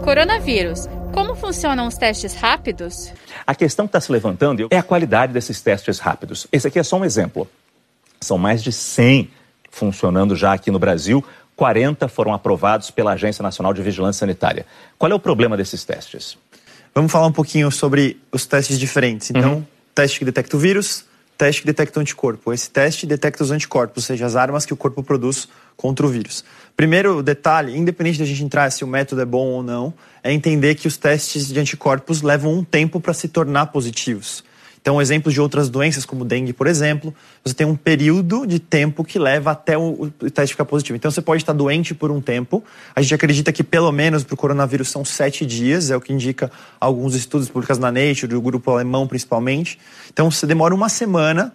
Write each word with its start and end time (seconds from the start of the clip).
Coronavírus. 0.00 0.88
Como 1.12 1.34
funcionam 1.34 1.86
os 1.86 1.96
testes 1.96 2.34
rápidos? 2.34 3.12
A 3.46 3.54
questão 3.54 3.86
que 3.86 3.90
está 3.90 4.00
se 4.00 4.10
levantando 4.10 4.68
é 4.70 4.78
a 4.78 4.82
qualidade 4.82 5.32
desses 5.32 5.60
testes 5.60 5.98
rápidos. 5.98 6.46
Esse 6.50 6.66
aqui 6.68 6.78
é 6.78 6.82
só 6.82 6.96
um 6.96 7.04
exemplo. 7.04 7.48
São 8.20 8.38
mais 8.38 8.62
de 8.62 8.72
100 8.72 9.30
funcionando 9.70 10.34
já 10.34 10.52
aqui 10.52 10.70
no 10.70 10.78
Brasil. 10.78 11.24
40 11.54 12.08
foram 12.08 12.32
aprovados 12.32 12.90
pela 12.90 13.12
Agência 13.12 13.42
Nacional 13.42 13.74
de 13.74 13.82
Vigilância 13.82 14.20
Sanitária. 14.20 14.66
Qual 14.98 15.12
é 15.12 15.14
o 15.14 15.20
problema 15.20 15.56
desses 15.56 15.84
testes? 15.84 16.38
Vamos 16.94 17.12
falar 17.12 17.26
um 17.26 17.32
pouquinho 17.32 17.70
sobre 17.70 18.20
os 18.32 18.46
testes 18.46 18.78
diferentes. 18.78 19.30
Então, 19.30 19.54
uhum. 19.54 19.66
teste 19.94 20.18
que 20.18 20.24
detecta 20.24 20.56
o 20.56 20.60
vírus, 20.60 21.04
teste 21.40 21.62
que 21.62 21.66
detecta 21.66 21.98
o 21.98 22.02
anticorpo. 22.02 22.52
Esse 22.52 22.68
teste 22.68 23.06
detecta 23.06 23.42
os 23.42 23.50
anticorpos, 23.50 24.04
ou 24.04 24.06
seja, 24.06 24.26
as 24.26 24.36
armas 24.36 24.66
que 24.66 24.74
o 24.74 24.76
corpo 24.76 25.02
produz 25.02 25.48
contra 25.74 26.04
o 26.04 26.08
vírus. 26.10 26.44
Primeiro 26.76 27.22
detalhe, 27.22 27.74
independente 27.74 28.18
da 28.18 28.26
gente 28.26 28.44
entrar 28.44 28.70
se 28.70 28.84
o 28.84 28.86
método 28.86 29.22
é 29.22 29.24
bom 29.24 29.46
ou 29.46 29.62
não, 29.62 29.94
é 30.22 30.30
entender 30.30 30.74
que 30.74 30.86
os 30.86 30.98
testes 30.98 31.48
de 31.48 31.58
anticorpos 31.58 32.20
levam 32.20 32.52
um 32.52 32.62
tempo 32.62 33.00
para 33.00 33.14
se 33.14 33.26
tornar 33.26 33.66
positivos. 33.66 34.44
Então, 34.80 35.00
exemplos 35.00 35.34
de 35.34 35.40
outras 35.40 35.68
doenças, 35.68 36.06
como 36.06 36.24
dengue, 36.24 36.54
por 36.54 36.66
exemplo, 36.66 37.14
você 37.44 37.54
tem 37.54 37.66
um 37.66 37.76
período 37.76 38.46
de 38.46 38.58
tempo 38.58 39.04
que 39.04 39.18
leva 39.18 39.50
até 39.50 39.76
o, 39.76 40.10
teste 40.32 40.54
ficar 40.54 40.64
positivo. 40.64 40.96
Então, 40.96 41.10
você 41.10 41.20
pode 41.20 41.42
estar 41.42 41.52
doente 41.52 41.94
por 41.94 42.10
um 42.10 42.20
tempo. 42.20 42.64
A 42.96 43.02
gente 43.02 43.14
acredita 43.14 43.52
que, 43.52 43.62
pelo 43.62 43.92
menos, 43.92 44.24
para 44.24 44.34
o 44.34 44.36
coronavírus 44.36 44.88
são 44.88 45.04
sete 45.04 45.44
dias, 45.44 45.90
é 45.90 45.96
o 45.96 46.00
que 46.00 46.12
indica 46.12 46.50
alguns 46.80 47.14
estudos 47.14 47.50
publicados 47.50 47.78
na 47.78 47.92
Nature, 47.92 48.26
do 48.28 48.40
grupo 48.40 48.70
alemão 48.70 49.06
principalmente. 49.06 49.78
Então, 50.10 50.30
você 50.30 50.46
demora 50.46 50.74
uma 50.74 50.88
semana 50.88 51.52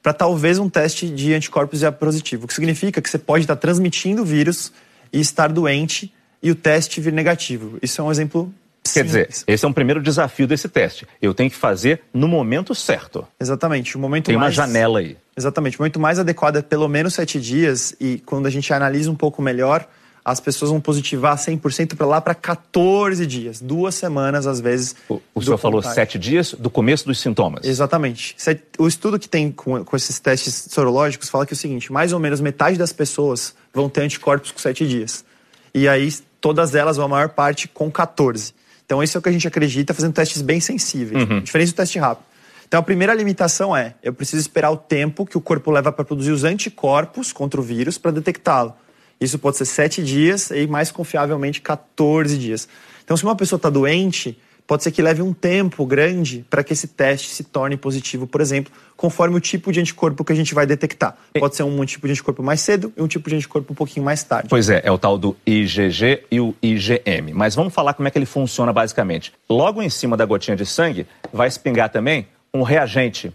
para 0.00 0.12
talvez 0.12 0.58
um 0.60 0.68
teste 0.68 1.08
de 1.08 1.34
anticorpos 1.34 1.80
ser 1.80 1.90
positivo. 1.92 2.44
O 2.44 2.48
que 2.48 2.54
significa 2.54 3.02
que 3.02 3.10
você 3.10 3.18
pode 3.18 3.44
estar 3.44 3.56
transmitindo 3.56 4.22
o 4.22 4.24
vírus 4.24 4.72
e 5.12 5.18
estar 5.20 5.48
doente 5.48 6.14
e 6.40 6.50
o 6.50 6.54
teste 6.54 7.00
vir 7.00 7.12
negativo. 7.12 7.78
Isso 7.82 8.00
é 8.00 8.04
um 8.04 8.10
exemplo 8.10 8.52
Quer 8.92 9.04
dizer, 9.04 9.28
esse 9.46 9.64
é 9.64 9.68
um 9.68 9.72
primeiro 9.72 10.02
desafio 10.02 10.46
desse 10.46 10.68
teste. 10.68 11.06
Eu 11.20 11.34
tenho 11.34 11.50
que 11.50 11.56
fazer 11.56 12.02
no 12.12 12.28
momento 12.28 12.74
certo. 12.74 13.26
Exatamente. 13.40 13.96
O 13.96 14.00
momento 14.00 14.26
Tem 14.26 14.36
mais... 14.36 14.56
uma 14.56 14.66
janela 14.66 14.98
aí. 15.00 15.16
Exatamente. 15.36 15.76
O 15.78 15.82
momento 15.82 16.00
mais 16.00 16.18
adequado 16.18 16.56
é 16.56 16.62
pelo 16.62 16.88
menos 16.88 17.14
sete 17.14 17.40
dias 17.40 17.94
e 18.00 18.18
quando 18.24 18.46
a 18.46 18.50
gente 18.50 18.72
analisa 18.72 19.10
um 19.10 19.14
pouco 19.14 19.40
melhor, 19.40 19.86
as 20.24 20.40
pessoas 20.40 20.70
vão 20.70 20.80
positivar 20.80 21.36
100% 21.36 21.96
para 21.96 22.06
lá 22.06 22.20
para 22.20 22.34
14 22.34 23.26
dias. 23.26 23.60
Duas 23.60 23.94
semanas, 23.94 24.46
às 24.46 24.60
vezes. 24.60 24.94
O, 25.08 25.20
o 25.34 25.42
senhor 25.42 25.56
falou 25.56 25.80
sete 25.80 26.18
dias 26.18 26.52
do 26.52 26.68
começo 26.68 27.06
dos 27.06 27.18
sintomas. 27.18 27.64
Exatamente. 27.64 28.36
O 28.78 28.86
estudo 28.86 29.18
que 29.18 29.28
tem 29.28 29.50
com, 29.50 29.82
com 29.82 29.96
esses 29.96 30.20
testes 30.20 30.68
sorológicos 30.70 31.30
fala 31.30 31.46
que 31.46 31.54
é 31.54 31.56
o 31.56 31.58
seguinte: 31.58 31.90
mais 31.90 32.12
ou 32.12 32.18
menos 32.18 32.40
metade 32.40 32.76
das 32.76 32.92
pessoas 32.92 33.54
vão 33.72 33.88
ter 33.88 34.02
anticorpos 34.02 34.50
com 34.50 34.58
sete 34.58 34.86
dias. 34.86 35.24
E 35.72 35.88
aí, 35.88 36.12
todas 36.40 36.74
elas, 36.74 36.98
ou 36.98 37.04
a 37.04 37.08
maior 37.08 37.30
parte, 37.30 37.66
com 37.66 37.90
14. 37.90 38.52
Então, 38.88 39.02
isso 39.02 39.18
é 39.18 39.20
o 39.20 39.22
que 39.22 39.28
a 39.28 39.32
gente 39.32 39.46
acredita 39.46 39.92
fazendo 39.92 40.14
testes 40.14 40.40
bem 40.40 40.60
sensíveis, 40.60 41.28
uhum. 41.28 41.40
diferente 41.40 41.72
do 41.72 41.74
teste 41.74 41.98
rápido. 41.98 42.24
Então, 42.66 42.80
a 42.80 42.82
primeira 42.82 43.12
limitação 43.12 43.76
é: 43.76 43.94
eu 44.02 44.14
preciso 44.14 44.40
esperar 44.40 44.70
o 44.70 44.78
tempo 44.78 45.26
que 45.26 45.36
o 45.36 45.42
corpo 45.42 45.70
leva 45.70 45.92
para 45.92 46.06
produzir 46.06 46.30
os 46.30 46.42
anticorpos 46.42 47.30
contra 47.30 47.60
o 47.60 47.62
vírus 47.62 47.98
para 47.98 48.12
detectá-lo. 48.12 48.74
Isso 49.20 49.38
pode 49.38 49.58
ser 49.58 49.66
7 49.66 50.02
dias 50.02 50.50
e, 50.50 50.66
mais 50.66 50.90
confiavelmente, 50.90 51.60
14 51.60 52.38
dias. 52.38 52.66
Então, 53.04 53.14
se 53.14 53.24
uma 53.24 53.36
pessoa 53.36 53.58
está 53.58 53.68
doente, 53.68 54.38
pode 54.68 54.82
ser 54.82 54.92
que 54.92 55.00
leve 55.00 55.22
um 55.22 55.32
tempo 55.32 55.86
grande 55.86 56.44
para 56.50 56.62
que 56.62 56.74
esse 56.74 56.86
teste 56.86 57.30
se 57.30 57.42
torne 57.42 57.74
positivo, 57.74 58.26
por 58.26 58.42
exemplo, 58.42 58.70
conforme 58.98 59.34
o 59.34 59.40
tipo 59.40 59.72
de 59.72 59.80
anticorpo 59.80 60.22
que 60.22 60.30
a 60.30 60.36
gente 60.36 60.54
vai 60.54 60.66
detectar. 60.66 61.16
Pode 61.40 61.56
ser 61.56 61.62
um 61.62 61.84
tipo 61.86 62.06
de 62.06 62.12
anticorpo 62.12 62.42
mais 62.42 62.60
cedo 62.60 62.92
e 62.94 63.00
um 63.00 63.08
tipo 63.08 63.30
de 63.30 63.36
anticorpo 63.36 63.72
um 63.72 63.74
pouquinho 63.74 64.04
mais 64.04 64.22
tarde. 64.22 64.46
Pois 64.50 64.68
é, 64.68 64.82
é 64.84 64.92
o 64.92 64.98
tal 64.98 65.16
do 65.16 65.34
IgG 65.46 66.24
e 66.30 66.38
o 66.38 66.54
IgM. 66.62 67.32
Mas 67.32 67.54
vamos 67.54 67.72
falar 67.72 67.94
como 67.94 68.06
é 68.06 68.10
que 68.10 68.18
ele 68.18 68.26
funciona 68.26 68.70
basicamente. 68.70 69.32
Logo 69.48 69.82
em 69.82 69.88
cima 69.88 70.18
da 70.18 70.26
gotinha 70.26 70.56
de 70.56 70.66
sangue 70.66 71.06
vai 71.32 71.48
espingar 71.48 71.88
também 71.88 72.28
um 72.52 72.62
reagente 72.62 73.32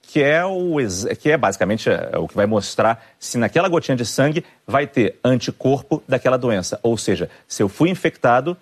que 0.00 0.22
é, 0.22 0.42
o, 0.44 0.76
que 1.18 1.30
é 1.30 1.36
basicamente 1.36 1.90
é, 1.90 2.16
o 2.16 2.28
que 2.28 2.36
vai 2.36 2.46
mostrar 2.46 3.04
se 3.18 3.36
naquela 3.36 3.68
gotinha 3.68 3.96
de 3.96 4.06
sangue 4.06 4.44
vai 4.66 4.86
ter 4.86 5.16
anticorpo 5.24 6.02
daquela 6.08 6.38
doença. 6.38 6.78
Ou 6.84 6.96
seja, 6.96 7.28
se 7.48 7.62
eu 7.62 7.68
fui 7.68 7.90
infectado, 7.90 8.56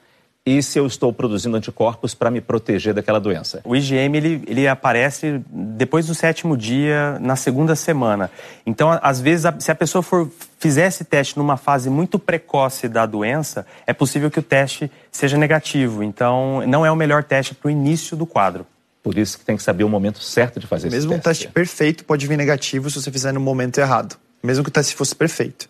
e 0.46 0.62
se 0.62 0.78
eu 0.78 0.86
estou 0.86 1.12
produzindo 1.12 1.56
anticorpos 1.56 2.14
para 2.14 2.30
me 2.30 2.40
proteger 2.40 2.94
daquela 2.94 3.18
doença? 3.18 3.60
O 3.64 3.74
IgM 3.74 4.16
ele, 4.16 4.42
ele 4.46 4.68
aparece 4.68 5.42
depois 5.50 6.06
do 6.06 6.14
sétimo 6.14 6.56
dia, 6.56 7.18
na 7.20 7.34
segunda 7.34 7.74
semana. 7.74 8.30
Então, 8.64 8.96
às 9.02 9.20
vezes, 9.20 9.52
se 9.58 9.72
a 9.72 9.74
pessoa 9.74 10.02
for 10.02 10.30
fizer 10.60 10.86
esse 10.86 11.04
teste 11.04 11.36
numa 11.36 11.56
fase 11.56 11.90
muito 11.90 12.16
precoce 12.16 12.88
da 12.88 13.04
doença, 13.04 13.66
é 13.84 13.92
possível 13.92 14.30
que 14.30 14.38
o 14.38 14.42
teste 14.42 14.88
seja 15.10 15.36
negativo. 15.36 16.00
Então, 16.00 16.62
não 16.68 16.86
é 16.86 16.90
o 16.92 16.96
melhor 16.96 17.24
teste 17.24 17.52
para 17.52 17.66
o 17.66 17.70
início 17.70 18.16
do 18.16 18.24
quadro. 18.24 18.64
Por 19.02 19.18
isso 19.18 19.38
que 19.40 19.44
tem 19.44 19.56
que 19.56 19.62
saber 19.64 19.82
o 19.82 19.88
momento 19.88 20.20
certo 20.20 20.60
de 20.60 20.66
fazer 20.68 20.90
Mesmo 20.90 20.96
esse 20.96 21.06
teste. 21.08 21.08
Mesmo 21.08 21.20
um 21.20 21.22
teste 21.22 21.48
perfeito 21.48 22.04
pode 22.04 22.24
vir 22.24 22.36
negativo 22.36 22.88
se 22.88 23.02
você 23.02 23.10
fizer 23.10 23.32
no 23.32 23.40
momento 23.40 23.78
errado. 23.78 24.16
Mesmo 24.44 24.62
que 24.62 24.70
o 24.70 24.72
teste 24.72 24.94
fosse 24.94 25.14
perfeito. 25.14 25.68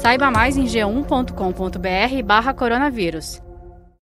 Saiba 0.00 0.28
mais 0.28 0.56
em 0.56 0.64
g1.com.br 0.64 2.22
barra 2.24 2.52
coronavírus. 2.52 3.40